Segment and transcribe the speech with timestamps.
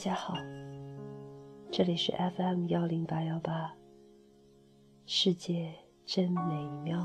[0.00, 0.32] 大家好，
[1.70, 3.70] 这里是 FM 幺零八幺八，
[5.04, 5.74] 世界
[6.06, 6.98] 真美妙。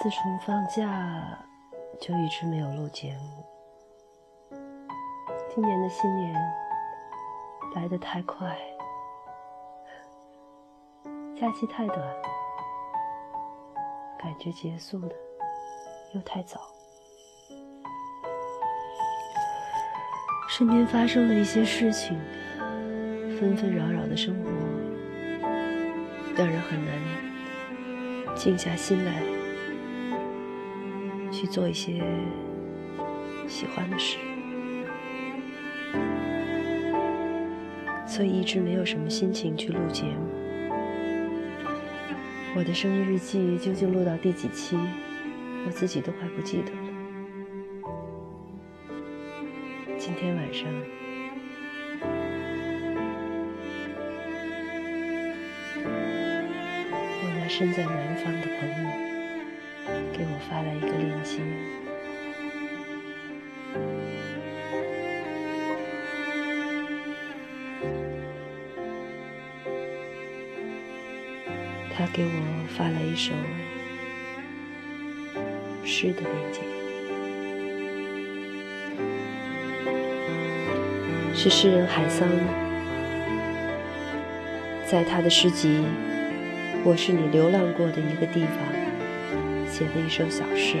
[0.00, 1.36] 自从放假，
[2.00, 3.44] 就一直没有录节目。
[5.52, 6.32] 今年的新年
[7.74, 8.56] 来得太快，
[11.34, 11.98] 假期太短，
[14.16, 15.16] 感觉结束的
[16.14, 16.60] 又太早。
[20.56, 22.18] 身边发生了一些事情，
[23.38, 24.50] 纷纷扰扰的生活，
[26.34, 26.94] 让人很难
[28.34, 29.22] 静下心来
[31.30, 32.02] 去做一些
[33.46, 34.16] 喜欢的事，
[38.06, 40.26] 所以一直没有什么心情去录节目。
[42.56, 44.78] 我的生日日记究竟录到第几期，
[45.66, 46.95] 我自己都快不记得了。
[50.06, 50.68] 今天晚上，
[57.20, 58.88] 我那身在南方的朋友
[60.12, 61.42] 给我发来一个链接，
[71.92, 72.30] 他给我
[72.78, 73.34] 发来一首
[75.84, 76.75] 诗的链接。
[81.38, 82.26] 是诗人海桑
[84.86, 85.68] 在他的诗集
[86.82, 88.58] 《我是你流浪过的一个地方》
[89.70, 90.78] 写的一首小诗，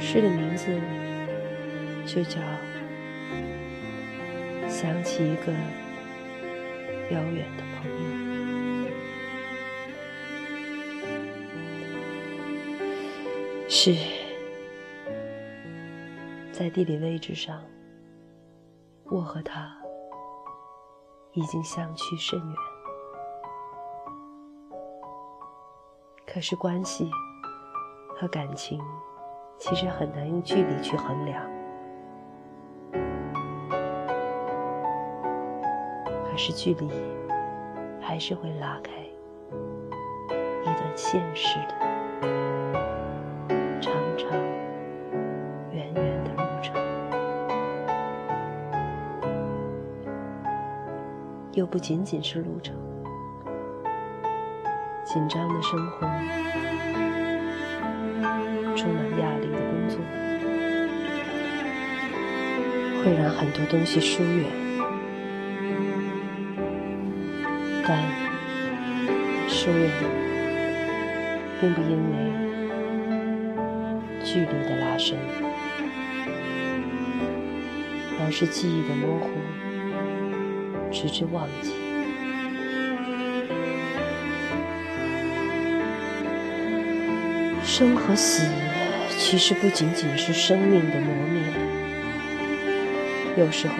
[0.00, 0.68] 诗的名字
[2.06, 2.40] 就叫
[4.70, 5.52] 《想起一个
[7.10, 7.96] 遥远的朋友》。
[13.68, 13.94] 是
[16.50, 17.62] 在地理位置上。
[19.14, 19.70] 我和他
[21.32, 22.56] 已经相去甚远，
[26.26, 27.10] 可是关系
[28.18, 28.80] 和感情
[29.58, 31.44] 其实很难用距离去衡量。
[36.24, 36.90] 可是距离
[38.00, 38.92] 还是会拉开
[40.62, 41.91] 一段现实的。
[51.72, 52.76] 不仅仅是路程，
[55.06, 56.06] 紧张的生活，
[58.76, 59.98] 充满压力的工作，
[63.02, 64.44] 会让很多东西疏远。
[67.88, 68.02] 但
[69.48, 69.90] 疏远，
[71.58, 72.12] 并不因为
[74.22, 75.16] 距离的拉伸，
[78.20, 79.30] 而是记忆的模糊。
[80.92, 81.72] 直至忘记。
[87.64, 88.44] 生和死，
[89.18, 91.42] 其实不仅仅是生命的磨灭，
[93.38, 93.74] 有时候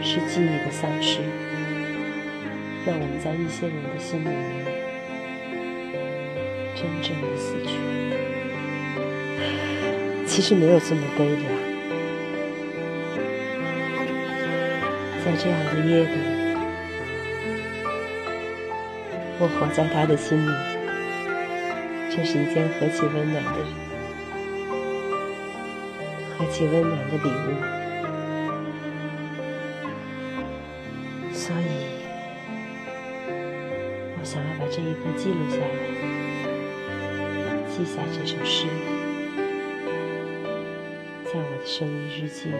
[0.00, 1.18] 是记忆的丧失，
[2.86, 4.64] 让我们在一些人的心里面
[6.76, 7.72] 真正的死去。
[10.26, 11.53] 其实没有这么悲凉。
[15.24, 16.10] 在这样的夜里，
[19.38, 20.50] 我活在他的心里，
[22.14, 23.64] 这是一件何其温暖的、
[26.36, 27.56] 何其温暖的礼物。
[31.32, 31.96] 所以，
[34.18, 35.72] 我想要把这一刻记录下来，
[37.70, 38.66] 记下这首诗，
[41.24, 42.54] 在我的生日日记里。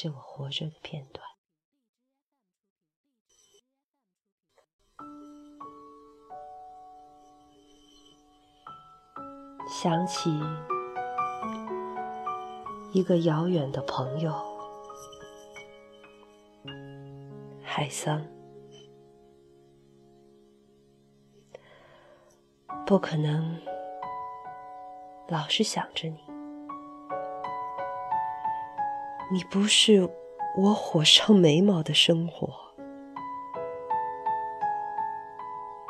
[0.00, 1.26] 是我活着的片段。
[9.68, 10.30] 想起
[12.92, 14.32] 一个遥远的朋友，
[17.60, 18.24] 海桑，
[22.86, 23.60] 不可能
[25.26, 26.27] 老是想着你。
[29.30, 30.08] 你不是
[30.56, 32.48] 我火烧眉毛的生活，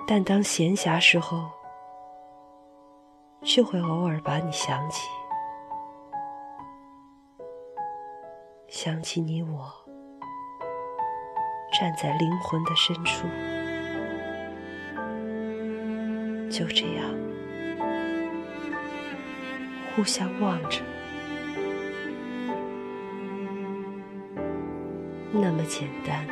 [0.09, 1.49] 但当闲暇时候，
[3.43, 5.09] 却会偶尔把你想起，
[8.67, 9.71] 想起你我
[11.79, 13.29] 站在灵魂的深处，
[16.51, 17.15] 就这样
[19.95, 20.81] 互相望着，
[25.31, 26.27] 那么简单，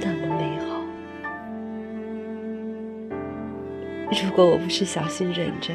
[0.00, 0.84] 那么美好。
[4.22, 5.74] 如果我不是小心忍着，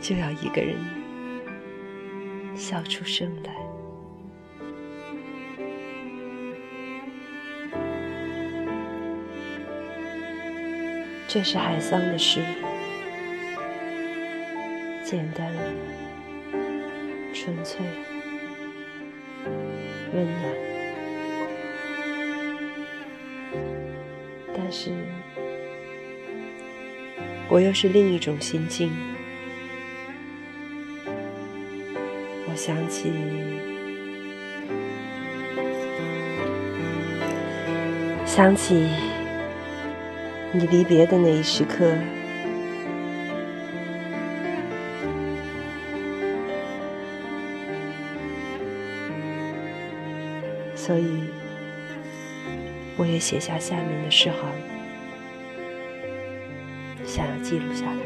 [0.00, 0.76] 就要一个人
[2.54, 3.52] 笑出声来。
[11.28, 12.42] 这是海桑的诗，
[15.02, 15.50] 简单、
[17.32, 17.80] 纯粹、
[20.14, 20.36] 温暖，
[24.54, 24.90] 但是
[27.48, 28.92] 我又是另一种心境。
[32.48, 33.10] 我想起，
[38.26, 38.88] 想起。
[40.54, 41.96] 你离别的那一时刻，
[50.84, 51.30] 所以
[52.98, 54.40] 我也写下下面的诗行，
[57.06, 57.98] 想要记录下来。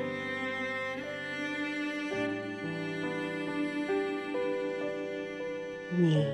[5.88, 6.26] 你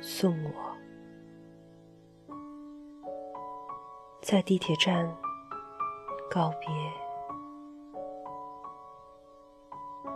[0.00, 0.50] 送我。
[4.20, 5.08] 在地铁站
[6.28, 6.68] 告别，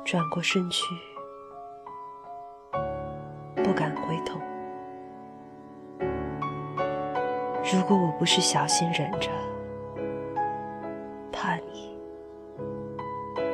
[0.05, 0.85] 转过身去，
[3.63, 4.41] 不敢回头。
[7.73, 9.31] 如果我不是小心忍着，
[11.33, 11.97] 怕你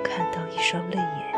[0.02, 1.32] 看到一双泪眼，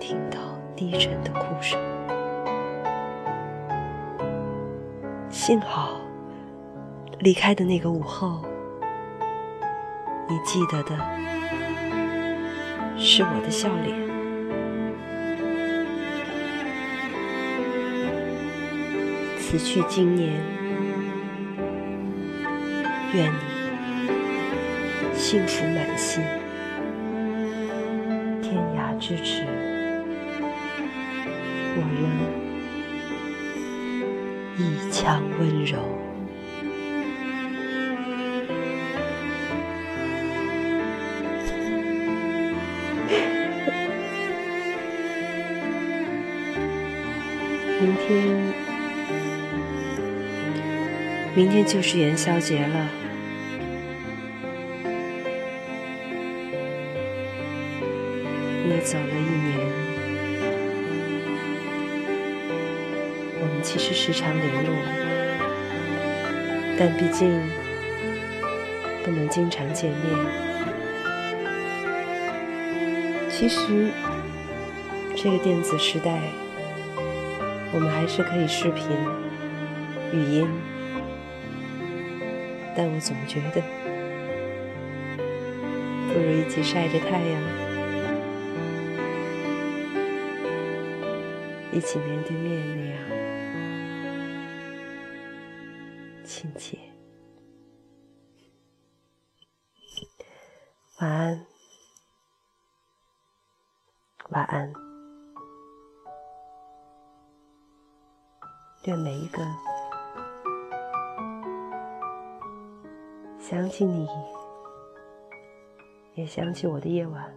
[0.00, 0.38] 听到
[0.74, 1.80] 低沉的哭声。
[5.30, 6.00] 幸好，
[7.20, 8.40] 离开的那个午后，
[10.28, 10.96] 你记得的
[12.98, 14.03] 是我的笑脸。
[19.56, 20.32] 此去经年，
[23.14, 23.38] 愿你
[25.14, 26.24] 幸福满心，
[28.42, 29.44] 天涯咫尺，
[31.76, 32.02] 我仍。
[34.56, 34.60] 一
[34.90, 35.78] 腔温柔。
[47.80, 48.43] 明天，
[51.36, 52.88] 明天就是元宵节了。
[58.64, 59.58] 你走了一年。
[63.40, 64.72] 我们其实时常联络，
[66.78, 67.28] 但毕竟
[69.02, 70.02] 不能经常见面。
[73.28, 73.90] 其实
[75.16, 76.16] 这个电子时代，
[77.72, 78.86] 我们还是可以视频、
[80.12, 80.48] 语音，
[82.76, 83.62] 但我总觉得
[86.08, 87.40] 不如一起晒着太阳，
[91.72, 92.98] 一起面对面那样。
[96.24, 96.78] 亲切，
[100.98, 101.46] 晚安，
[104.30, 104.72] 晚安。
[108.86, 109.38] 愿每一个
[113.46, 114.08] 想起你，
[116.14, 117.30] 也想起我的夜晚，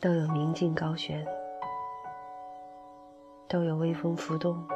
[0.00, 1.22] 都有明镜高悬。
[3.46, 4.66] 都有微风拂动，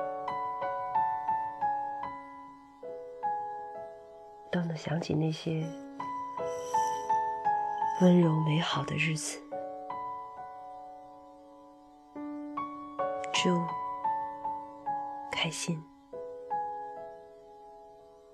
[4.51, 5.67] 都能想起那些
[8.03, 9.39] 温柔美好的日子。
[13.33, 13.59] 祝
[15.31, 15.92] 开心。